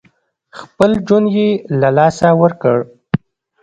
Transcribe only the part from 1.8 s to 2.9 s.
لاسه ورکړ.